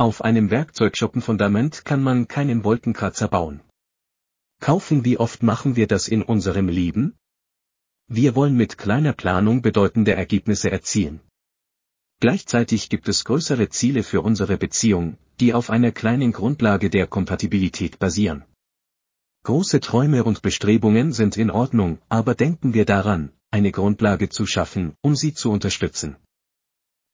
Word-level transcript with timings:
Auf 0.00 0.22
einem 0.22 0.52
Werkzeugschuppenfundament 0.52 1.84
kann 1.84 2.00
man 2.04 2.28
keinen 2.28 2.62
Wolkenkratzer 2.62 3.26
bauen. 3.26 3.60
Kaufen 4.60 5.04
wie 5.04 5.18
oft 5.18 5.42
machen 5.42 5.74
wir 5.74 5.88
das 5.88 6.06
in 6.06 6.22
unserem 6.22 6.68
Leben? 6.68 7.16
Wir 8.06 8.36
wollen 8.36 8.56
mit 8.56 8.78
kleiner 8.78 9.12
Planung 9.12 9.60
bedeutende 9.60 10.14
Ergebnisse 10.14 10.70
erzielen. 10.70 11.18
Gleichzeitig 12.20 12.90
gibt 12.90 13.08
es 13.08 13.24
größere 13.24 13.70
Ziele 13.70 14.04
für 14.04 14.22
unsere 14.22 14.56
Beziehung, 14.56 15.18
die 15.40 15.52
auf 15.52 15.68
einer 15.68 15.90
kleinen 15.90 16.30
Grundlage 16.30 16.90
der 16.90 17.08
Kompatibilität 17.08 17.98
basieren. 17.98 18.44
Große 19.42 19.80
Träume 19.80 20.22
und 20.22 20.42
Bestrebungen 20.42 21.12
sind 21.12 21.36
in 21.36 21.50
Ordnung, 21.50 21.98
aber 22.08 22.36
denken 22.36 22.72
wir 22.72 22.84
daran, 22.84 23.32
eine 23.50 23.72
Grundlage 23.72 24.28
zu 24.28 24.46
schaffen, 24.46 24.94
um 25.00 25.16
sie 25.16 25.34
zu 25.34 25.50
unterstützen. 25.50 26.16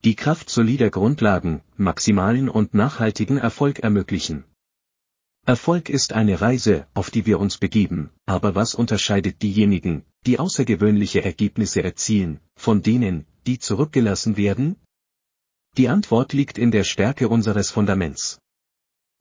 Die 0.04 0.16
Kraft 0.16 0.50
solider 0.50 0.90
Grundlagen, 0.90 1.62
maximalen 1.78 2.50
und 2.50 2.74
nachhaltigen 2.74 3.38
Erfolg 3.38 3.78
ermöglichen. 3.78 4.44
Erfolg 5.46 5.88
ist 5.88 6.12
eine 6.12 6.42
Reise, 6.42 6.86
auf 6.92 7.10
die 7.10 7.24
wir 7.24 7.40
uns 7.40 7.56
begeben, 7.56 8.10
aber 8.26 8.54
was 8.54 8.74
unterscheidet 8.74 9.40
diejenigen, 9.40 10.04
die 10.26 10.38
außergewöhnliche 10.38 11.24
Ergebnisse 11.24 11.82
erzielen, 11.82 12.40
von 12.54 12.82
denen, 12.82 13.24
die 13.46 13.58
zurückgelassen 13.58 14.36
werden? 14.36 14.76
Die 15.78 15.88
Antwort 15.88 16.34
liegt 16.34 16.58
in 16.58 16.70
der 16.70 16.84
Stärke 16.84 17.30
unseres 17.30 17.70
Fundaments. 17.70 18.38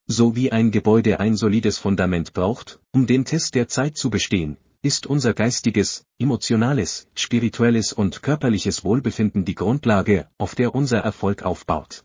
So 0.06 0.36
wie 0.36 0.52
ein 0.52 0.72
Gebäude 0.72 1.22
ein 1.22 1.38
solides 1.38 1.78
Fundament 1.78 2.34
braucht, 2.34 2.82
um 2.92 3.08
den 3.08 3.24
Test 3.24 3.56
der 3.56 3.70
Zeit 3.70 3.96
zu 3.96 4.10
bestehen, 4.10 4.58
ist 4.84 5.08
unser 5.08 5.34
geistiges, 5.34 6.06
emotionales, 6.20 7.08
spirituelles 7.16 7.94
und 7.94 8.22
körperliches 8.22 8.84
Wohlbefinden 8.84 9.46
die 9.46 9.56
Grundlage, 9.56 10.28
auf 10.38 10.56
der 10.56 10.76
unser 10.76 11.00
Erfolg 11.00 11.44
aufbaut. 11.44 12.04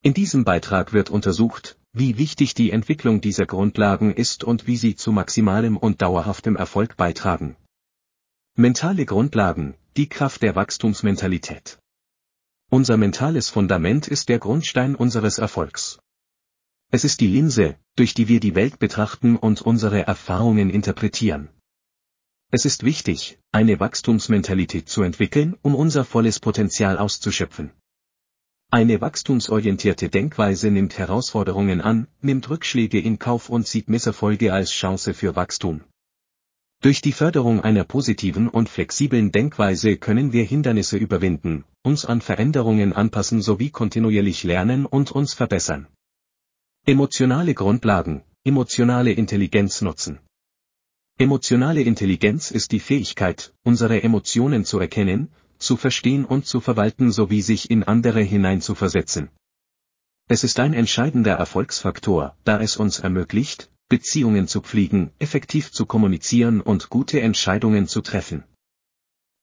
In 0.00 0.14
diesem 0.14 0.44
Beitrag 0.44 0.92
wird 0.92 1.10
untersucht, 1.10 1.76
wie 1.92 2.16
wichtig 2.16 2.54
die 2.54 2.70
Entwicklung 2.70 3.20
dieser 3.20 3.44
Grundlagen 3.44 4.14
ist 4.14 4.44
und 4.44 4.68
wie 4.68 4.76
sie 4.76 4.94
zu 4.94 5.10
maximalem 5.10 5.76
und 5.76 6.00
dauerhaftem 6.00 6.54
Erfolg 6.54 6.96
beitragen. 6.96 7.56
Mentale 8.54 9.04
Grundlagen, 9.04 9.74
die 9.96 10.08
Kraft 10.08 10.42
der 10.42 10.54
Wachstumsmentalität. 10.54 11.80
Unser 12.70 12.98
mentales 12.98 13.48
Fundament 13.48 14.06
ist 14.06 14.28
der 14.28 14.38
Grundstein 14.38 14.94
unseres 14.94 15.38
Erfolgs. 15.38 15.98
Es 16.92 17.02
ist 17.02 17.20
die 17.20 17.26
Linse, 17.26 17.76
durch 17.96 18.14
die 18.14 18.28
wir 18.28 18.38
die 18.38 18.54
Welt 18.54 18.78
betrachten 18.78 19.36
und 19.36 19.60
unsere 19.60 20.06
Erfahrungen 20.06 20.70
interpretieren. 20.70 21.48
Es 22.52 22.64
ist 22.64 22.82
wichtig, 22.82 23.38
eine 23.52 23.78
Wachstumsmentalität 23.78 24.88
zu 24.88 25.02
entwickeln, 25.02 25.56
um 25.62 25.76
unser 25.76 26.04
volles 26.04 26.40
Potenzial 26.40 26.98
auszuschöpfen. 26.98 27.70
Eine 28.72 29.00
wachstumsorientierte 29.00 30.08
Denkweise 30.08 30.70
nimmt 30.70 30.98
Herausforderungen 30.98 31.80
an, 31.80 32.08
nimmt 32.20 32.50
Rückschläge 32.50 32.98
in 32.98 33.20
Kauf 33.20 33.50
und 33.50 33.68
sieht 33.68 33.88
Misserfolge 33.88 34.52
als 34.52 34.72
Chance 34.72 35.14
für 35.14 35.36
Wachstum. 35.36 35.82
Durch 36.80 37.00
die 37.00 37.12
Förderung 37.12 37.60
einer 37.60 37.84
positiven 37.84 38.48
und 38.48 38.68
flexiblen 38.68 39.30
Denkweise 39.30 39.96
können 39.96 40.32
wir 40.32 40.44
Hindernisse 40.44 40.96
überwinden, 40.96 41.64
uns 41.82 42.04
an 42.04 42.20
Veränderungen 42.20 42.92
anpassen 42.92 43.42
sowie 43.42 43.70
kontinuierlich 43.70 44.42
lernen 44.42 44.86
und 44.86 45.12
uns 45.12 45.34
verbessern. 45.34 45.86
Emotionale 46.86 47.54
Grundlagen, 47.54 48.24
emotionale 48.44 49.12
Intelligenz 49.12 49.82
nutzen. 49.82 50.18
Emotionale 51.20 51.82
Intelligenz 51.82 52.50
ist 52.50 52.72
die 52.72 52.80
Fähigkeit, 52.80 53.52
unsere 53.62 54.02
Emotionen 54.02 54.64
zu 54.64 54.78
erkennen, 54.78 55.28
zu 55.58 55.76
verstehen 55.76 56.24
und 56.24 56.46
zu 56.46 56.60
verwalten 56.60 57.12
sowie 57.12 57.42
sich 57.42 57.70
in 57.70 57.82
andere 57.82 58.22
hineinzuversetzen. 58.22 59.28
Es 60.28 60.44
ist 60.44 60.58
ein 60.60 60.72
entscheidender 60.72 61.34
Erfolgsfaktor, 61.34 62.38
da 62.44 62.62
es 62.62 62.78
uns 62.78 63.00
ermöglicht, 63.00 63.70
Beziehungen 63.90 64.48
zu 64.48 64.62
pflegen, 64.62 65.10
effektiv 65.18 65.72
zu 65.72 65.84
kommunizieren 65.84 66.62
und 66.62 66.88
gute 66.88 67.20
Entscheidungen 67.20 67.86
zu 67.86 68.00
treffen. 68.00 68.44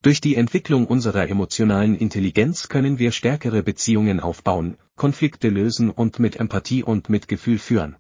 Durch 0.02 0.20
die 0.20 0.34
Entwicklung 0.34 0.88
unserer 0.88 1.30
emotionalen 1.30 1.96
Intelligenz 1.96 2.70
können 2.70 2.98
wir 2.98 3.12
stärkere 3.12 3.62
Beziehungen 3.62 4.20
aufbauen, 4.20 4.78
Konflikte 4.96 5.50
lösen 5.50 5.92
und 5.92 6.18
mit 6.18 6.38
Empathie 6.38 6.82
und 6.82 7.10
Mitgefühl 7.10 7.60
führen. 7.60 7.98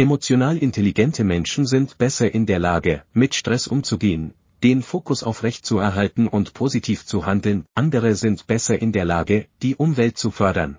Emotional 0.00 0.56
intelligente 0.58 1.24
Menschen 1.24 1.66
sind 1.66 1.98
besser 1.98 2.32
in 2.32 2.46
der 2.46 2.60
Lage, 2.60 3.02
mit 3.14 3.34
Stress 3.34 3.66
umzugehen, 3.66 4.32
den 4.62 4.84
Fokus 4.84 5.24
aufrecht 5.24 5.66
zu 5.66 5.78
erhalten 5.78 6.28
und 6.28 6.54
positiv 6.54 7.04
zu 7.04 7.26
handeln, 7.26 7.66
andere 7.74 8.14
sind 8.14 8.46
besser 8.46 8.80
in 8.80 8.92
der 8.92 9.04
Lage, 9.04 9.48
die 9.60 9.74
Umwelt 9.74 10.16
zu 10.16 10.30
fördern. 10.30 10.78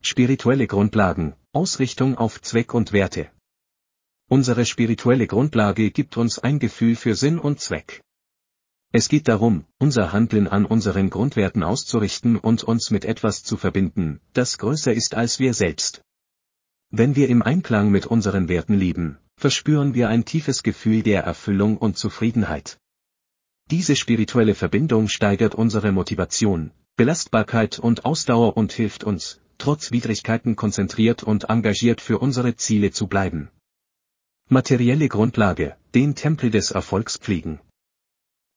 Spirituelle 0.00 0.66
Grundlagen, 0.66 1.34
Ausrichtung 1.52 2.16
auf 2.16 2.40
Zweck 2.40 2.72
und 2.72 2.94
Werte. 2.94 3.28
Unsere 4.30 4.64
spirituelle 4.64 5.26
Grundlage 5.26 5.90
gibt 5.90 6.16
uns 6.16 6.38
ein 6.38 6.58
Gefühl 6.58 6.96
für 6.96 7.16
Sinn 7.16 7.38
und 7.38 7.60
Zweck. 7.60 8.00
Es 8.90 9.10
geht 9.10 9.28
darum, 9.28 9.66
unser 9.78 10.12
Handeln 10.12 10.48
an 10.48 10.64
unseren 10.64 11.10
Grundwerten 11.10 11.62
auszurichten 11.62 12.38
und 12.38 12.64
uns 12.64 12.90
mit 12.90 13.04
etwas 13.04 13.44
zu 13.44 13.58
verbinden, 13.58 14.22
das 14.32 14.56
größer 14.56 14.94
ist 14.94 15.14
als 15.14 15.40
wir 15.40 15.52
selbst. 15.52 16.00
Wenn 16.96 17.16
wir 17.16 17.28
im 17.28 17.42
Einklang 17.42 17.90
mit 17.90 18.06
unseren 18.06 18.48
Werten 18.48 18.74
leben, 18.74 19.18
verspüren 19.36 19.94
wir 19.94 20.08
ein 20.08 20.24
tiefes 20.24 20.62
Gefühl 20.62 21.02
der 21.02 21.24
Erfüllung 21.24 21.76
und 21.76 21.98
Zufriedenheit. 21.98 22.78
Diese 23.68 23.96
spirituelle 23.96 24.54
Verbindung 24.54 25.08
steigert 25.08 25.56
unsere 25.56 25.90
Motivation, 25.90 26.70
Belastbarkeit 26.94 27.80
und 27.80 28.04
Ausdauer 28.04 28.56
und 28.56 28.72
hilft 28.72 29.02
uns, 29.02 29.40
trotz 29.58 29.90
Widrigkeiten 29.90 30.54
konzentriert 30.54 31.24
und 31.24 31.50
engagiert 31.50 32.00
für 32.00 32.20
unsere 32.20 32.54
Ziele 32.54 32.92
zu 32.92 33.08
bleiben. 33.08 33.50
Materielle 34.48 35.08
Grundlage, 35.08 35.74
den 35.96 36.14
Tempel 36.14 36.52
des 36.52 36.70
Erfolgs 36.70 37.16
pflegen. 37.16 37.58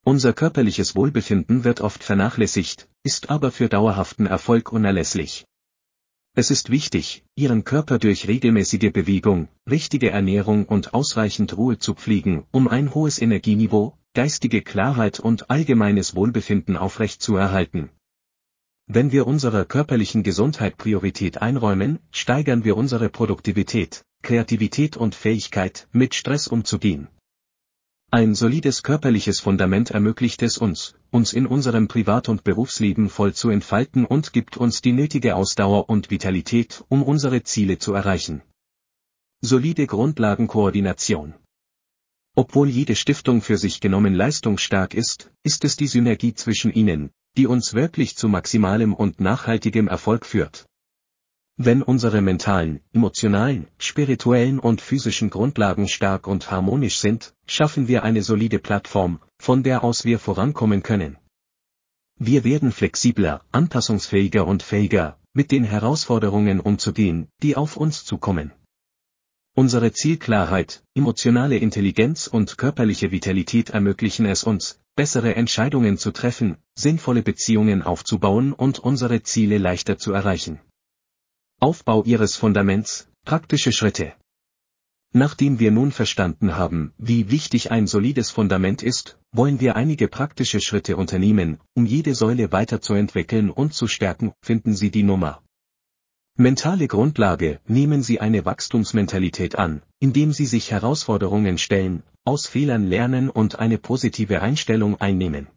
Unser 0.04 0.32
körperliches 0.32 0.94
Wohlbefinden 0.94 1.64
wird 1.64 1.80
oft 1.80 2.04
vernachlässigt, 2.04 2.88
ist 3.02 3.30
aber 3.30 3.50
für 3.50 3.68
dauerhaften 3.68 4.26
Erfolg 4.26 4.70
unerlässlich. 4.70 5.44
Es 6.40 6.52
ist 6.52 6.70
wichtig, 6.70 7.24
Ihren 7.34 7.64
Körper 7.64 7.98
durch 7.98 8.28
regelmäßige 8.28 8.92
Bewegung, 8.92 9.48
richtige 9.68 10.10
Ernährung 10.10 10.66
und 10.66 10.94
ausreichend 10.94 11.56
Ruhe 11.56 11.80
zu 11.80 11.94
pflegen, 11.94 12.44
um 12.52 12.68
ein 12.68 12.94
hohes 12.94 13.20
Energieniveau, 13.20 13.98
geistige 14.14 14.62
Klarheit 14.62 15.18
und 15.18 15.50
allgemeines 15.50 16.14
Wohlbefinden 16.14 16.76
aufrechtzuerhalten. 16.76 17.90
Wenn 18.86 19.10
wir 19.10 19.26
unserer 19.26 19.64
körperlichen 19.64 20.22
Gesundheit 20.22 20.76
Priorität 20.76 21.42
einräumen, 21.42 21.98
steigern 22.12 22.62
wir 22.62 22.76
unsere 22.76 23.08
Produktivität, 23.08 24.04
Kreativität 24.22 24.96
und 24.96 25.16
Fähigkeit, 25.16 25.88
mit 25.90 26.14
Stress 26.14 26.46
umzugehen. 26.46 27.08
Ein 28.10 28.34
solides 28.34 28.82
körperliches 28.82 29.38
Fundament 29.38 29.90
ermöglicht 29.90 30.42
es 30.42 30.56
uns, 30.56 30.94
uns 31.10 31.34
in 31.34 31.46
unserem 31.46 31.88
Privat- 31.88 32.30
und 32.30 32.42
Berufsleben 32.42 33.10
voll 33.10 33.34
zu 33.34 33.50
entfalten 33.50 34.06
und 34.06 34.32
gibt 34.32 34.56
uns 34.56 34.80
die 34.80 34.92
nötige 34.92 35.36
Ausdauer 35.36 35.90
und 35.90 36.10
Vitalität, 36.10 36.82
um 36.88 37.02
unsere 37.02 37.42
Ziele 37.42 37.78
zu 37.78 37.92
erreichen. 37.92 38.40
Solide 39.42 39.86
Grundlagenkoordination. 39.86 41.34
Obwohl 42.34 42.70
jede 42.70 42.96
Stiftung 42.96 43.42
für 43.42 43.58
sich 43.58 43.78
genommen 43.78 44.14
leistungsstark 44.14 44.94
ist, 44.94 45.30
ist 45.42 45.64
es 45.66 45.76
die 45.76 45.86
Synergie 45.86 46.32
zwischen 46.32 46.72
ihnen, 46.72 47.10
die 47.36 47.46
uns 47.46 47.74
wirklich 47.74 48.16
zu 48.16 48.28
maximalem 48.28 48.94
und 48.94 49.20
nachhaltigem 49.20 49.86
Erfolg 49.86 50.24
führt. 50.24 50.67
Wenn 51.60 51.82
unsere 51.82 52.20
mentalen, 52.20 52.82
emotionalen, 52.92 53.66
spirituellen 53.78 54.60
und 54.60 54.80
physischen 54.80 55.28
Grundlagen 55.28 55.88
stark 55.88 56.28
und 56.28 56.52
harmonisch 56.52 56.98
sind, 56.98 57.34
schaffen 57.48 57.88
wir 57.88 58.04
eine 58.04 58.22
solide 58.22 58.60
Plattform, 58.60 59.18
von 59.40 59.64
der 59.64 59.82
aus 59.82 60.04
wir 60.04 60.20
vorankommen 60.20 60.84
können. 60.84 61.18
Wir 62.16 62.44
werden 62.44 62.70
flexibler, 62.70 63.44
anpassungsfähiger 63.50 64.46
und 64.46 64.62
fähiger, 64.62 65.18
mit 65.32 65.50
den 65.50 65.64
Herausforderungen 65.64 66.60
umzugehen, 66.60 67.26
die 67.42 67.56
auf 67.56 67.76
uns 67.76 68.04
zukommen. 68.04 68.52
Unsere 69.56 69.90
Zielklarheit, 69.90 70.84
emotionale 70.94 71.56
Intelligenz 71.56 72.28
und 72.28 72.56
körperliche 72.56 73.10
Vitalität 73.10 73.70
ermöglichen 73.70 74.26
es 74.26 74.44
uns, 74.44 74.78
bessere 74.94 75.34
Entscheidungen 75.34 75.98
zu 75.98 76.12
treffen, 76.12 76.58
sinnvolle 76.76 77.22
Beziehungen 77.22 77.82
aufzubauen 77.82 78.52
und 78.52 78.78
unsere 78.78 79.24
Ziele 79.24 79.58
leichter 79.58 79.98
zu 79.98 80.12
erreichen. 80.12 80.60
Aufbau 81.60 82.04
Ihres 82.04 82.36
Fundaments, 82.36 83.08
praktische 83.24 83.72
Schritte. 83.72 84.12
Nachdem 85.12 85.58
wir 85.58 85.72
nun 85.72 85.90
verstanden 85.90 86.54
haben, 86.54 86.92
wie 86.98 87.32
wichtig 87.32 87.72
ein 87.72 87.88
solides 87.88 88.30
Fundament 88.30 88.80
ist, 88.80 89.18
wollen 89.32 89.58
wir 89.60 89.74
einige 89.74 90.06
praktische 90.06 90.60
Schritte 90.60 90.96
unternehmen, 90.96 91.58
um 91.74 91.84
jede 91.84 92.14
Säule 92.14 92.52
weiterzuentwickeln 92.52 93.50
und 93.50 93.74
zu 93.74 93.88
stärken, 93.88 94.34
finden 94.40 94.76
Sie 94.76 94.92
die 94.92 95.02
Nummer. 95.02 95.42
Mentale 96.36 96.86
Grundlage, 96.86 97.58
nehmen 97.66 98.04
Sie 98.04 98.20
eine 98.20 98.44
Wachstumsmentalität 98.44 99.56
an, 99.56 99.82
indem 99.98 100.32
Sie 100.32 100.46
sich 100.46 100.70
Herausforderungen 100.70 101.58
stellen, 101.58 102.04
aus 102.24 102.46
Fehlern 102.46 102.86
lernen 102.86 103.30
und 103.30 103.58
eine 103.58 103.78
positive 103.78 104.42
Einstellung 104.42 105.00
einnehmen. 105.00 105.48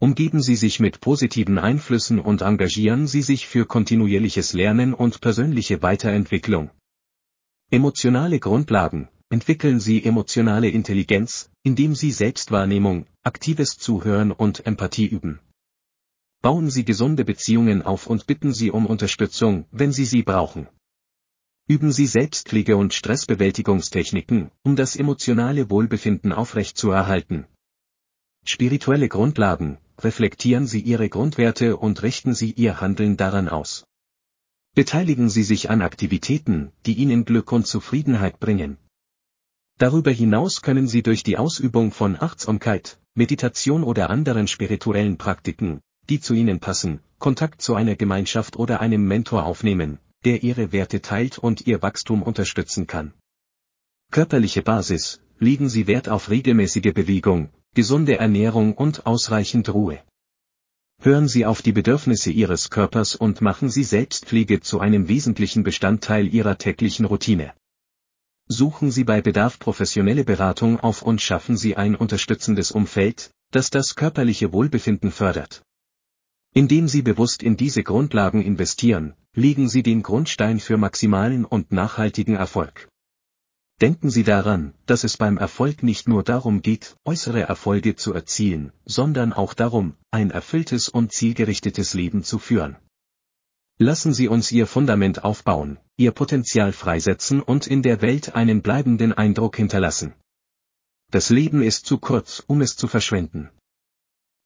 Umgeben 0.00 0.42
Sie 0.42 0.56
sich 0.56 0.80
mit 0.80 1.00
positiven 1.00 1.58
Einflüssen 1.58 2.20
und 2.20 2.42
engagieren 2.42 3.06
Sie 3.06 3.22
sich 3.22 3.46
für 3.46 3.66
kontinuierliches 3.66 4.52
Lernen 4.52 4.94
und 4.94 5.20
persönliche 5.20 5.82
Weiterentwicklung. 5.82 6.70
Emotionale 7.70 8.38
Grundlagen 8.38 9.08
Entwickeln 9.30 9.78
Sie 9.78 10.02
emotionale 10.02 10.70
Intelligenz, 10.70 11.50
indem 11.62 11.94
Sie 11.94 12.12
Selbstwahrnehmung, 12.12 13.04
aktives 13.22 13.76
Zuhören 13.76 14.32
und 14.32 14.64
Empathie 14.64 15.06
üben. 15.06 15.40
Bauen 16.40 16.70
Sie 16.70 16.86
gesunde 16.86 17.26
Beziehungen 17.26 17.82
auf 17.82 18.06
und 18.06 18.26
bitten 18.26 18.54
Sie 18.54 18.70
um 18.70 18.86
Unterstützung, 18.86 19.66
wenn 19.70 19.92
Sie 19.92 20.06
sie 20.06 20.22
brauchen. 20.22 20.66
Üben 21.66 21.92
Sie 21.92 22.06
Selbstpflege 22.06 22.78
und 22.78 22.94
Stressbewältigungstechniken, 22.94 24.50
um 24.62 24.76
das 24.76 24.96
emotionale 24.96 25.68
Wohlbefinden 25.68 26.32
aufrechtzuerhalten. 26.32 27.46
Spirituelle 28.50 29.10
Grundlagen, 29.10 29.76
reflektieren 29.98 30.66
Sie 30.66 30.80
Ihre 30.80 31.10
Grundwerte 31.10 31.76
und 31.76 32.02
richten 32.02 32.32
Sie 32.32 32.52
Ihr 32.52 32.80
Handeln 32.80 33.18
daran 33.18 33.46
aus. 33.46 33.84
Beteiligen 34.74 35.28
Sie 35.28 35.42
sich 35.42 35.68
an 35.68 35.82
Aktivitäten, 35.82 36.72
die 36.86 36.94
Ihnen 36.94 37.26
Glück 37.26 37.52
und 37.52 37.66
Zufriedenheit 37.66 38.40
bringen. 38.40 38.78
Darüber 39.76 40.10
hinaus 40.10 40.62
können 40.62 40.88
Sie 40.88 41.02
durch 41.02 41.22
die 41.22 41.36
Ausübung 41.36 41.92
von 41.92 42.16
Achtsamkeit, 42.18 42.98
Meditation 43.14 43.84
oder 43.84 44.08
anderen 44.08 44.48
spirituellen 44.48 45.18
Praktiken, 45.18 45.82
die 46.08 46.18
zu 46.18 46.32
Ihnen 46.32 46.58
passen, 46.58 47.00
Kontakt 47.18 47.60
zu 47.60 47.74
einer 47.74 47.96
Gemeinschaft 47.96 48.56
oder 48.56 48.80
einem 48.80 49.06
Mentor 49.06 49.44
aufnehmen, 49.44 49.98
der 50.24 50.42
Ihre 50.42 50.72
Werte 50.72 51.02
teilt 51.02 51.36
und 51.36 51.66
Ihr 51.66 51.82
Wachstum 51.82 52.22
unterstützen 52.22 52.86
kann. 52.86 53.12
Körperliche 54.10 54.62
Basis, 54.62 55.20
legen 55.38 55.68
Sie 55.68 55.86
Wert 55.86 56.08
auf 56.08 56.30
regelmäßige 56.30 56.94
Bewegung, 56.94 57.50
gesunde 57.74 58.18
Ernährung 58.18 58.74
und 58.74 59.06
ausreichend 59.06 59.72
Ruhe. 59.72 60.00
Hören 61.00 61.28
Sie 61.28 61.46
auf 61.46 61.62
die 61.62 61.72
Bedürfnisse 61.72 62.30
Ihres 62.30 62.70
Körpers 62.70 63.14
und 63.14 63.40
machen 63.40 63.68
Sie 63.68 63.84
Selbstpflege 63.84 64.60
zu 64.60 64.80
einem 64.80 65.06
wesentlichen 65.06 65.62
Bestandteil 65.62 66.26
Ihrer 66.26 66.58
täglichen 66.58 67.04
Routine. 67.04 67.52
Suchen 68.48 68.90
Sie 68.90 69.04
bei 69.04 69.20
Bedarf 69.20 69.58
professionelle 69.58 70.24
Beratung 70.24 70.80
auf 70.80 71.02
und 71.02 71.20
schaffen 71.20 71.56
Sie 71.56 71.76
ein 71.76 71.94
unterstützendes 71.94 72.72
Umfeld, 72.72 73.30
das 73.52 73.70
das 73.70 73.94
körperliche 73.94 74.52
Wohlbefinden 74.52 75.12
fördert. 75.12 75.62
Indem 76.54 76.88
Sie 76.88 77.02
bewusst 77.02 77.42
in 77.42 77.56
diese 77.56 77.84
Grundlagen 77.84 78.42
investieren, 78.42 79.14
legen 79.34 79.68
Sie 79.68 79.82
den 79.82 80.02
Grundstein 80.02 80.58
für 80.58 80.78
maximalen 80.78 81.44
und 81.44 81.70
nachhaltigen 81.70 82.34
Erfolg. 82.34 82.88
Denken 83.80 84.10
Sie 84.10 84.24
daran, 84.24 84.74
dass 84.86 85.04
es 85.04 85.16
beim 85.16 85.38
Erfolg 85.38 85.84
nicht 85.84 86.08
nur 86.08 86.24
darum 86.24 86.62
geht, 86.62 86.96
äußere 87.04 87.42
Erfolge 87.42 87.94
zu 87.94 88.12
erzielen, 88.12 88.72
sondern 88.84 89.32
auch 89.32 89.54
darum, 89.54 89.94
ein 90.10 90.32
erfülltes 90.32 90.88
und 90.88 91.12
zielgerichtetes 91.12 91.94
Leben 91.94 92.24
zu 92.24 92.40
führen. 92.40 92.76
Lassen 93.78 94.12
Sie 94.12 94.26
uns 94.26 94.50
Ihr 94.50 94.66
Fundament 94.66 95.22
aufbauen, 95.22 95.78
Ihr 95.96 96.10
Potenzial 96.10 96.72
freisetzen 96.72 97.40
und 97.40 97.68
in 97.68 97.82
der 97.84 98.02
Welt 98.02 98.34
einen 98.34 98.62
bleibenden 98.62 99.12
Eindruck 99.12 99.56
hinterlassen. 99.56 100.14
Das 101.12 101.30
Leben 101.30 101.62
ist 101.62 101.86
zu 101.86 101.98
kurz, 101.98 102.42
um 102.48 102.60
es 102.60 102.76
zu 102.76 102.88
verschwenden. 102.88 103.48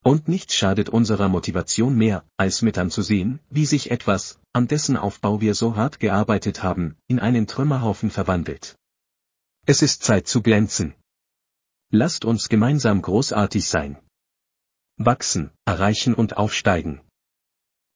Und 0.04 0.28
nichts 0.28 0.54
schadet 0.54 0.90
unserer 0.90 1.30
Motivation 1.30 1.96
mehr, 1.96 2.26
als 2.36 2.60
mit 2.60 2.76
anzusehen, 2.76 3.40
wie 3.48 3.64
sich 3.64 3.90
etwas, 3.90 4.40
an 4.52 4.68
dessen 4.68 4.98
Aufbau 4.98 5.40
wir 5.40 5.54
so 5.54 5.74
hart 5.74 6.00
gearbeitet 6.00 6.62
haben, 6.62 6.96
in 7.06 7.18
einen 7.18 7.46
Trümmerhaufen 7.46 8.10
verwandelt. 8.10 8.76
Es 9.64 9.80
ist 9.80 10.02
Zeit 10.02 10.26
zu 10.26 10.42
glänzen. 10.42 10.94
Lasst 11.90 12.24
uns 12.24 12.48
gemeinsam 12.48 13.00
großartig 13.00 13.68
sein. 13.68 13.96
Wachsen, 14.96 15.52
erreichen 15.64 16.14
und 16.14 16.36
aufsteigen. 16.36 17.00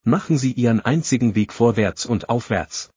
Machen 0.04 0.38
Sie 0.38 0.52
Ihren 0.52 0.80
einzigen 0.80 1.34
Weg 1.34 1.52
vorwärts 1.52 2.06
und 2.06 2.28
aufwärts. 2.28 2.90